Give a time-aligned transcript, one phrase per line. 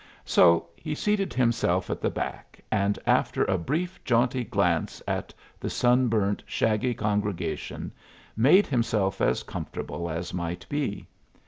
[0.25, 5.69] So he seated himself at the back, and after a brief, jaunty glance at the
[5.69, 7.91] sunburnt, shaggy congregation,
[8.35, 11.07] made himself as comfortable as might be.